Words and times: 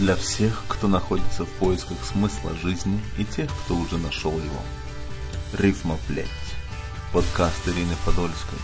для 0.00 0.16
всех, 0.16 0.64
кто 0.66 0.88
находится 0.88 1.44
в 1.44 1.50
поисках 1.58 1.98
смысла 2.06 2.56
жизни 2.56 2.98
и 3.18 3.24
тех, 3.24 3.50
кто 3.64 3.76
уже 3.76 3.98
нашел 3.98 4.32
его. 4.32 4.62
Рифма 5.52 5.98
плеть. 6.08 6.26
Подкаст 7.12 7.68
Ирины 7.68 7.94
Подольской. 8.06 8.58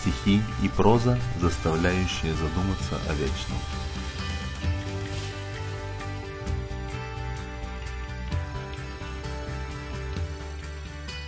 Стихи 0.00 0.40
и 0.62 0.68
проза, 0.70 1.20
заставляющие 1.42 2.32
задуматься 2.32 2.98
о 3.06 3.12
вечном. 3.12 3.58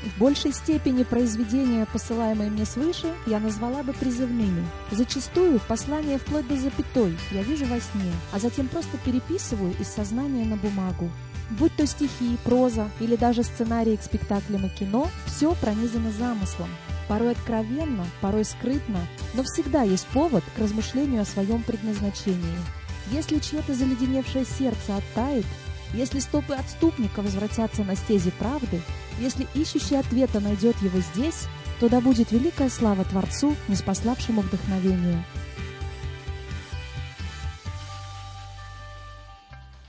В 0.09 0.19
большей 0.19 0.53
степени 0.53 1.03
произведения, 1.03 1.87
посылаемые 1.93 2.51
мне 2.51 2.65
свыше, 2.65 3.13
я 3.27 3.39
назвала 3.41 3.83
бы 3.83 3.93
призывными. 3.93 4.65
Зачастую 4.91 5.61
послание 5.69 6.19
вплоть 6.19 6.49
до 6.49 6.57
запятой 6.57 7.17
я 7.31 7.43
вижу 7.43 7.67
во 7.67 7.79
сне, 7.79 8.13
а 8.33 8.39
затем 8.39 8.69
просто 8.69 8.97
переписываю 9.05 9.75
из 9.79 9.89
сознания 9.89 10.45
на 10.47 10.57
бумагу. 10.57 11.11
Будь 11.51 11.75
то 11.77 11.87
стихи, 11.87 12.39
проза 12.45 12.91
или 13.01 13.17
даже 13.17 13.43
сценарии 13.43 13.97
к 13.97 14.03
спектаклям 14.03 14.67
и 14.67 14.69
кино, 14.71 15.09
все 15.27 15.55
пронизано 15.55 16.11
замыслом. 16.11 16.69
Порой 17.07 17.33
откровенно, 17.33 18.07
порой 18.21 18.45
скрытно, 18.45 19.01
но 19.35 19.43
всегда 19.43 19.83
есть 19.83 20.07
повод 20.09 20.45
к 20.57 20.59
размышлению 20.59 21.23
о 21.23 21.27
своем 21.27 21.63
предназначении. 21.63 22.59
Если 23.11 23.39
чье-то 23.39 23.75
заледеневшее 23.75 24.45
сердце 24.45 24.97
оттает, 24.97 25.47
если 25.95 26.19
стопы 26.21 26.55
отступника 26.55 27.23
возвратятся 27.23 27.83
на 27.85 27.97
стези 27.97 28.31
правды, 28.31 28.81
если 29.21 29.47
ищущий 29.55 29.97
ответа 29.97 30.41
найдет 30.41 30.77
его 30.83 31.01
здесь, 31.01 31.47
то 31.81 31.89
да 31.89 32.01
будет 32.01 32.33
великая 32.33 32.69
слава 32.69 33.05
Творцу, 33.05 33.55
неспославшему 33.69 34.43
вдохновение. 34.43 35.25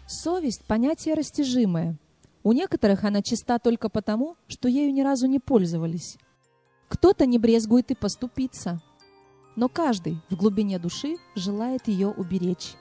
Совесть– 0.08 0.64
понятие 0.68 1.16
растяжимое. 1.16 1.98
У 2.44 2.54
некоторых 2.54 3.04
она 3.04 3.22
чиста 3.22 3.60
только 3.60 3.90
потому, 3.90 4.38
что 4.48 4.68
ею 4.68 4.94
ни 4.94 5.02
разу 5.02 5.28
не 5.28 5.40
пользовались. 5.40 6.18
Кто-то 6.88 7.26
не 7.26 7.38
брезгует 7.38 7.92
и 7.92 7.96
поступиться. 7.96 8.82
Но 9.56 9.70
каждый 9.70 10.18
в 10.30 10.36
глубине 10.36 10.80
души 10.80 11.18
желает 11.36 11.88
ее 11.88 12.10
уберечь. 12.10 12.76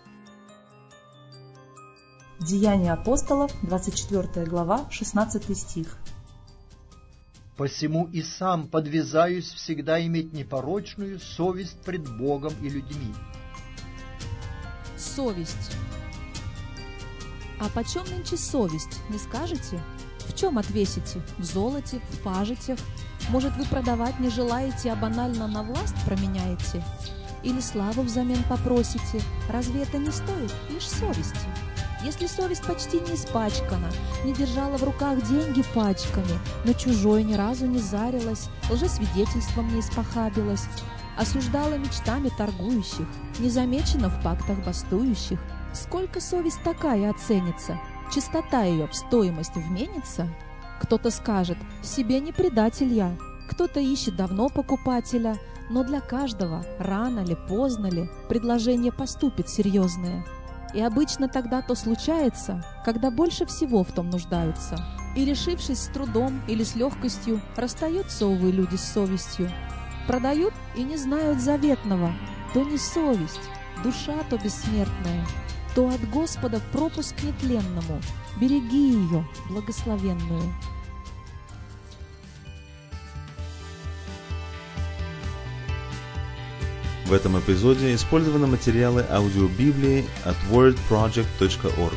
Деяния 2.48 2.94
апостолов, 2.94 3.52
24 3.60 4.46
глава, 4.46 4.86
16 4.88 5.54
стих. 5.54 5.98
Посему 7.58 8.06
и 8.06 8.22
сам 8.22 8.68
подвязаюсь 8.68 9.52
всегда 9.52 10.02
иметь 10.06 10.32
непорочную 10.32 11.20
совесть 11.20 11.78
пред 11.82 12.08
Богом 12.16 12.54
и 12.62 12.70
людьми. 12.70 13.12
Совесть. 14.96 15.76
А 17.60 17.69
почем 17.74 18.04
нынче 18.04 18.38
совесть, 18.38 18.98
не 19.10 19.19
скажете? 19.19 19.82
В 20.20 20.34
чем 20.34 20.56
отвесите? 20.56 21.20
В 21.36 21.44
золоте, 21.44 22.00
в 22.12 22.22
пажитях? 22.22 22.78
Может, 23.28 23.54
вы 23.58 23.66
продавать 23.66 24.19
не 24.20 24.30
желаете, 24.30 24.91
а 24.91 24.96
банально 24.96 25.48
на 25.48 25.62
власть 25.62 26.02
променяете? 26.06 26.82
Или 27.42 27.60
славу 27.60 28.00
взамен 28.00 28.42
попросите? 28.48 29.20
Разве 29.50 29.82
это 29.82 29.98
не 29.98 30.10
стоит 30.10 30.50
лишь 30.70 30.88
совести? 30.88 31.67
Если 32.04 32.28
совесть 32.28 32.64
почти 32.64 33.00
не 33.00 33.14
испачкана, 33.14 33.91
не 34.24 34.32
держала 34.32 34.77
в 34.77 34.84
руках 34.84 35.20
деньги 35.28 35.64
пачками, 35.74 36.38
но 36.64 36.72
чужой 36.72 37.24
ни 37.24 37.34
разу 37.34 37.66
не 37.66 37.78
зарилась, 37.78 38.48
лжесвидетельством 38.70 39.74
не 39.74 39.80
испохабилась, 39.80 40.66
осуждала 41.16 41.74
мечтами 41.74 42.28
торгующих, 42.28 43.06
не 43.41 43.50
замечена 43.50 44.10
в 44.10 44.22
пактах 44.22 44.64
бастующих, 44.64 45.41
сколько 45.72 46.20
совесть 46.20 46.62
такая 46.62 47.10
оценится, 47.10 47.81
чистота 48.15 48.62
ее 48.62 48.86
в 48.86 48.94
стоимость 48.94 49.56
вменится? 49.56 50.28
Кто-то 50.80 51.10
скажет, 51.10 51.59
себе 51.82 52.20
не 52.20 52.30
предатель 52.30 52.94
я, 52.94 53.16
кто-то 53.50 53.80
ищет 53.80 54.15
давно 54.15 54.48
покупателя, 54.50 55.36
но 55.69 55.82
для 55.82 56.00
каждого, 56.00 56.65
рано 56.78 57.25
ли, 57.25 57.36
поздно 57.48 57.88
ли, 57.88 58.09
предложение 58.28 58.92
поступит 58.92 59.48
серьезное– 59.48 60.25
и 60.74 60.80
обычно 60.80 61.28
тогда 61.28 61.62
то 61.62 61.74
случается, 61.74 62.64
когда 62.84 63.10
больше 63.10 63.46
всего 63.46 63.84
в 63.84 63.92
том 63.92 64.10
нуждаются. 64.10 64.78
И 65.16 65.24
решившись 65.24 65.80
с 65.80 65.88
трудом 65.88 66.42
или 66.46 66.62
с 66.62 66.76
легкостью, 66.76 67.40
расстаются, 67.56 68.26
увы, 68.26 68.50
люди 68.52 68.76
с 68.76 68.92
совестью. 68.92 69.50
Продают 70.06 70.54
и 70.76 70.82
не 70.82 70.96
знают 70.96 71.40
заветного. 71.40 72.12
То 72.54 72.62
не 72.62 72.78
совесть, 72.78 73.40
душа 73.82 74.14
то 74.30 74.38
бессмертная, 74.38 75.26
то 75.74 75.88
от 75.88 76.08
Господа 76.10 76.60
пропуск 76.72 77.14
нетленному. 77.22 78.00
Береги 78.40 78.92
ее, 78.92 79.26
благословенную. 79.50 80.42
В 87.08 87.14
этом 87.14 87.41
эпизоде 87.41 87.94
использованы 87.94 88.46
материалы 88.46 89.02
аудиобиблии 89.10 90.04
от 90.26 90.36
wordproject.org. 90.50 91.96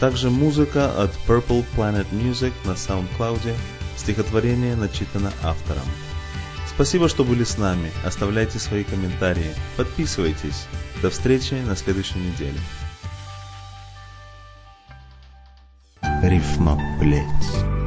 Также 0.00 0.30
музыка 0.30 0.90
от 1.00 1.12
Purple 1.28 1.64
Planet 1.76 2.06
Music 2.10 2.52
на 2.64 2.72
SoundCloud. 2.72 3.54
Стихотворение 3.96 4.74
начитано 4.74 5.32
автором. 5.44 5.84
Спасибо, 6.66 7.08
что 7.08 7.22
были 7.22 7.44
с 7.44 7.56
нами. 7.56 7.92
Оставляйте 8.04 8.58
свои 8.58 8.82
комментарии. 8.82 9.54
Подписывайтесь. 9.76 10.66
До 11.02 11.10
встречи 11.10 11.54
на 11.54 11.76
следующей 11.76 12.18
неделе. 12.18 12.58
Рифма 16.20 16.80
плеть. 16.98 17.77